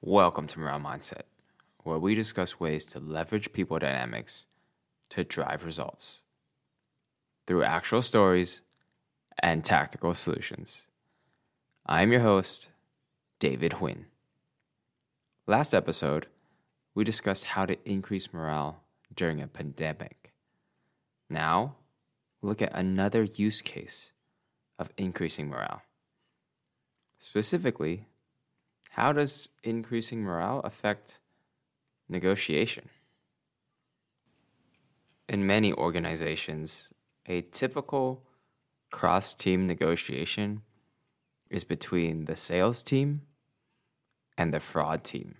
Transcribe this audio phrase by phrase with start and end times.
[0.00, 1.22] Welcome to Morale Mindset,
[1.84, 4.46] where we discuss ways to leverage people dynamics
[5.10, 6.24] to drive results
[7.46, 8.62] through actual stories
[9.38, 10.88] and tactical solutions.
[11.86, 12.70] I'm your host,
[13.38, 14.06] David Huynh.
[15.46, 16.26] Last episode,
[16.96, 18.82] we discussed how to increase morale
[19.14, 20.32] during a pandemic.
[21.30, 21.76] Now,
[22.46, 24.12] look at another use case
[24.78, 25.82] of increasing morale.
[27.18, 28.06] Specifically,
[28.90, 31.20] how does increasing morale affect
[32.08, 32.88] negotiation?
[35.28, 36.92] In many organizations,
[37.26, 38.22] a typical
[38.90, 40.62] cross team negotiation
[41.50, 43.22] is between the sales team
[44.38, 45.36] and the fraud team.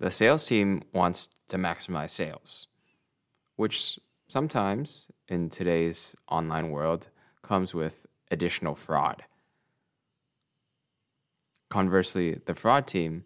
[0.00, 2.66] The sales team wants to maximize sales,
[3.56, 7.08] which sometimes in today's online world
[7.42, 9.24] comes with additional fraud.
[11.70, 13.24] Conversely, the fraud team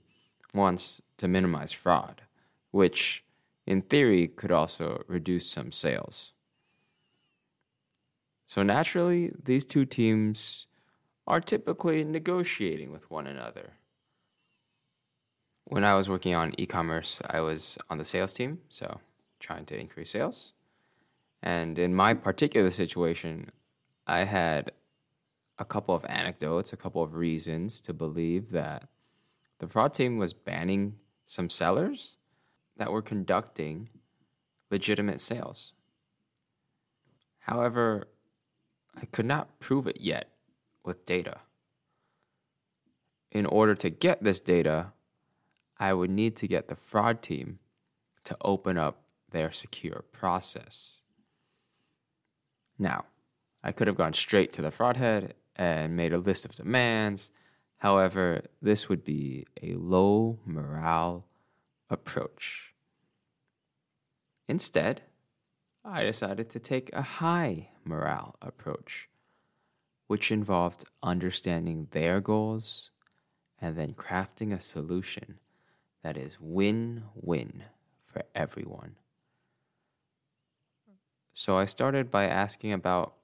[0.54, 2.22] wants to minimize fraud,
[2.70, 3.24] which
[3.66, 6.32] in theory could also reduce some sales.
[8.46, 10.68] So naturally, these two teams
[11.26, 13.74] are typically negotiating with one another.
[15.66, 19.00] When I was working on e commerce, I was on the sales team, so
[19.38, 20.54] trying to increase sales.
[21.42, 23.50] And in my particular situation,
[24.06, 24.72] I had
[25.58, 28.88] a couple of anecdotes, a couple of reasons to believe that
[29.58, 32.16] the fraud team was banning some sellers
[32.76, 33.88] that were conducting
[34.70, 35.74] legitimate sales.
[37.40, 38.08] However,
[38.94, 40.30] I could not prove it yet
[40.84, 41.38] with data.
[43.30, 44.92] In order to get this data,
[45.78, 47.58] I would need to get the fraud team
[48.24, 51.02] to open up their secure process.
[52.78, 53.06] Now,
[53.62, 57.30] I could have gone straight to the fraud head and made a list of demands.
[57.78, 61.26] However, this would be a low morale
[61.90, 62.74] approach.
[64.46, 65.02] Instead,
[65.84, 69.08] I decided to take a high morale approach,
[70.06, 72.90] which involved understanding their goals
[73.60, 75.38] and then crafting a solution
[76.02, 77.64] that is win win
[78.06, 78.96] for everyone.
[81.38, 83.14] So I started by asking about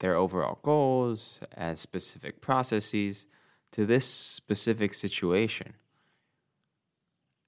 [0.00, 3.26] their overall goals and specific processes
[3.70, 5.72] to this specific situation.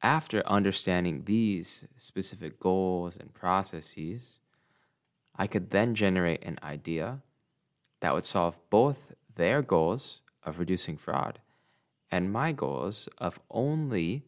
[0.03, 4.39] After understanding these specific goals and processes,
[5.37, 7.21] I could then generate an idea
[8.01, 11.39] that would solve both their goals of reducing fraud
[12.11, 14.25] and my goals of only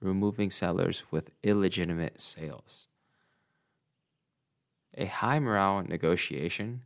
[0.00, 2.88] removing sellers with illegitimate sales.
[5.00, 6.82] A high morale negotiation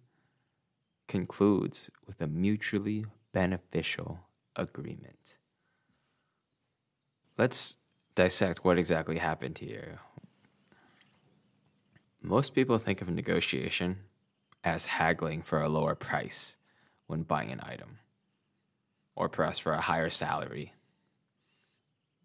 [1.09, 4.21] concludes with a mutually beneficial
[4.55, 5.39] agreement.
[7.39, 7.77] Let's
[8.15, 10.01] dissect what exactly happened here.
[12.21, 14.01] Most people think of negotiation
[14.63, 16.59] as haggling for a lower price
[17.07, 17.99] when buying an item,
[19.17, 20.75] or perhaps for a higher salary.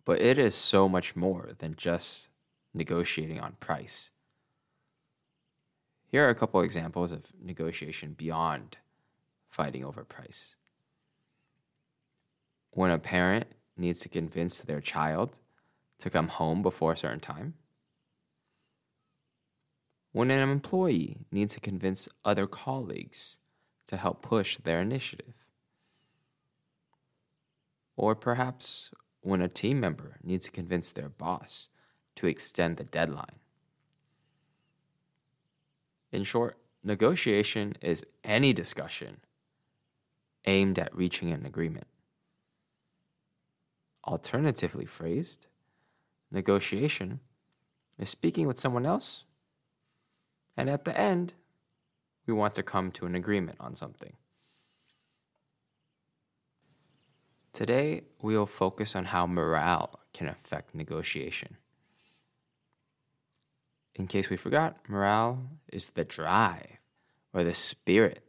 [0.04, 2.30] But it is so much more than just
[2.74, 4.12] negotiating on price.
[6.08, 8.78] Here are a couple examples of negotiation beyond
[9.50, 10.56] fighting over price.
[12.72, 15.40] When a parent needs to convince their child
[16.00, 17.56] to come home before a certain time.
[20.12, 23.40] When an employee needs to convince other colleagues
[23.88, 25.34] to help push their initiative.
[27.96, 28.92] Or perhaps
[29.22, 31.70] when a team member needs to convince their boss
[32.16, 33.40] to extend the deadline.
[36.12, 39.18] In short, negotiation is any discussion
[40.46, 41.88] aimed at reaching an agreement.
[44.06, 45.48] Alternatively phrased,
[46.32, 47.20] negotiation
[48.00, 49.26] is speaking with someone else,
[50.56, 51.34] and at the end,
[52.26, 54.14] we want to come to an agreement on something.
[57.54, 61.58] Today, we will focus on how morale can affect negotiation.
[63.98, 66.78] In case we forgot, morale is the drive
[67.34, 68.24] or the spirit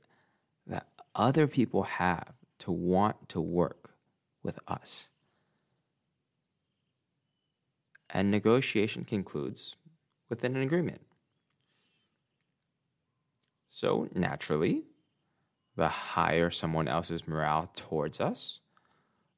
[0.66, 3.90] that other people have to want to work
[4.42, 5.08] with us.
[8.10, 9.76] And negotiation concludes
[10.30, 11.02] with an agreement.
[13.68, 14.84] So, naturally,
[15.76, 18.60] the higher someone else's morale towards us,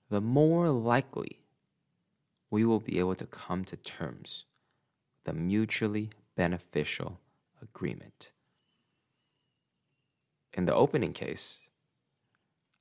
[0.08, 1.40] the more likely
[2.50, 4.44] we will be able to come to terms
[5.30, 7.20] a mutually beneficial
[7.60, 8.32] agreement.
[10.54, 11.68] In the opening case,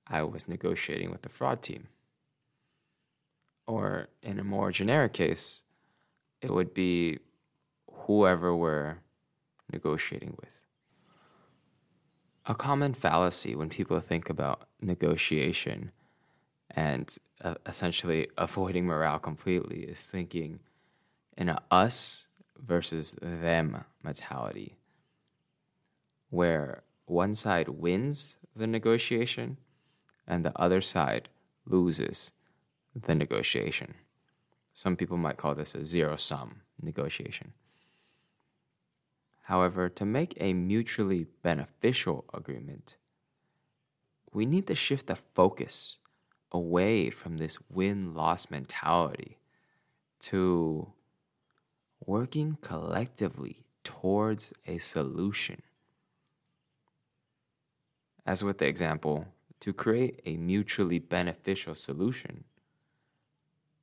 [0.07, 1.89] I was negotiating with the fraud team.
[3.67, 5.63] Or in a more generic case,
[6.41, 7.19] it would be
[8.05, 8.99] whoever we're
[9.69, 10.55] negotiating with.
[12.45, 15.91] A common fallacy when people think about negotiation
[16.71, 17.13] and
[17.43, 20.61] uh, essentially avoiding morale completely is thinking
[21.35, 22.28] in a us
[22.65, 24.75] versus them mentality,
[26.29, 29.57] where one side wins the negotiation
[30.27, 31.29] and the other side
[31.65, 32.33] loses
[32.95, 33.95] the negotiation.
[34.73, 37.53] Some people might call this a zero sum negotiation.
[39.43, 42.97] However, to make a mutually beneficial agreement,
[44.31, 45.97] we need to shift the focus
[46.51, 49.39] away from this win loss mentality
[50.19, 50.93] to
[52.09, 55.61] working collectively towards a solution.
[58.25, 59.27] As with the example,
[59.59, 62.45] to create a mutually beneficial solution,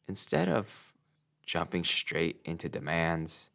[0.08, 0.92] instead of
[1.44, 3.48] jumping straight into demands,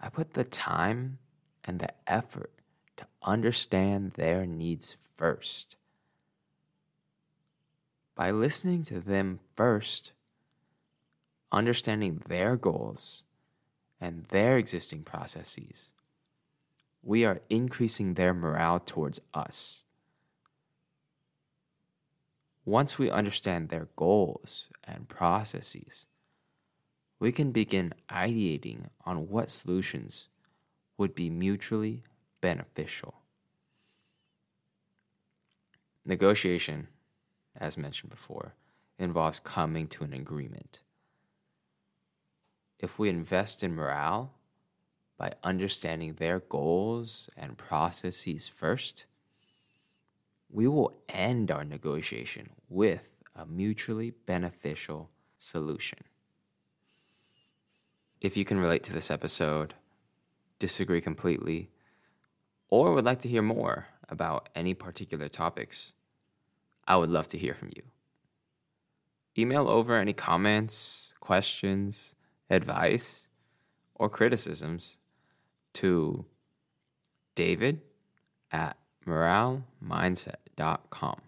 [0.00, 1.18] I put the time
[1.62, 2.50] and the effort
[2.96, 5.76] to understand their needs first.
[8.16, 10.14] By listening to them first,
[11.50, 13.24] understanding their goals
[14.00, 15.92] and their existing processes,
[17.02, 19.84] we are increasing their morale towards us.
[22.64, 26.06] Once we understand their goals and processes,
[27.18, 30.28] we can begin ideating on what solutions
[30.98, 32.02] would be mutually
[32.40, 33.14] beneficial.
[36.04, 36.88] Negotiation,
[37.56, 38.54] as mentioned before,
[38.98, 40.82] involves coming to an agreement.
[42.78, 44.34] If we invest in morale
[45.16, 49.06] by understanding their goals and processes first,
[50.50, 55.98] we will end our negotiation with a mutually beneficial solution.
[58.20, 59.74] If you can relate to this episode,
[60.58, 61.70] disagree completely,
[62.68, 65.94] or would like to hear more about any particular topics,
[66.86, 67.82] I would love to hear from you.
[69.36, 72.14] Email over any comments, questions,
[72.50, 73.28] advice,
[73.94, 74.98] or criticisms
[75.74, 76.24] to
[77.34, 77.82] david
[78.50, 81.20] at moralemindset.com.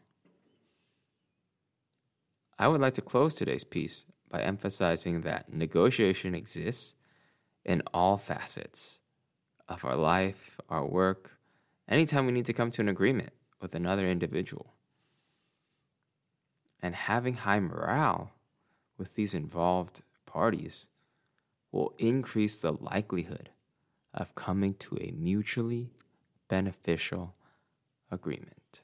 [2.59, 6.95] I would like to close today's piece by emphasizing that negotiation exists
[7.65, 9.01] in all facets
[9.67, 11.39] of our life, our work,
[11.89, 14.75] anytime we need to come to an agreement with another individual.
[16.83, 18.33] And having high morale
[18.99, 20.90] with these involved parties
[21.73, 23.51] will increase the likelihood
[24.13, 25.91] of coming to a mutually
[26.49, 27.35] beneficial
[28.11, 28.83] agreement.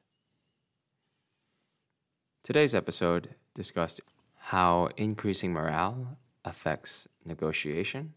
[2.43, 4.01] Today's episode discussed
[4.37, 8.15] how increasing morale affects negotiation.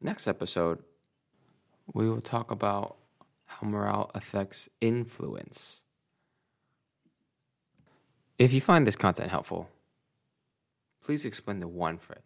[0.00, 0.82] Next episode,
[1.92, 2.96] we will talk about
[3.44, 5.82] how morale affects influence.
[8.38, 9.68] If you find this content helpful,
[11.02, 12.22] please explain to one friend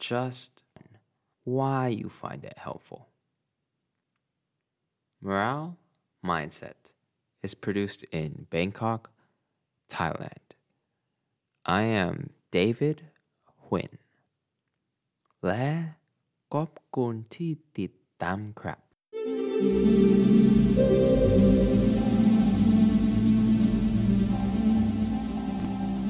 [0.00, 0.64] just
[1.44, 3.08] why you find it helpful.
[5.22, 5.76] Morale
[6.24, 6.92] Mindset
[7.42, 9.10] is produced in Bangkok,
[9.90, 10.48] Thailand.
[11.64, 12.98] I am David
[13.68, 13.96] Huynh
[15.46, 15.66] และ
[16.54, 17.92] ขอบคุณที่ติด
[18.22, 18.78] ตามครับ
[20.80, 21.09] thank you